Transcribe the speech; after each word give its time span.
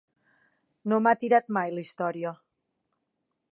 No 0.93 0.99
m'ha 1.07 1.13
tirat 1.25 1.53
mai 1.59 1.71
la 1.75 1.83
història. 1.85 2.35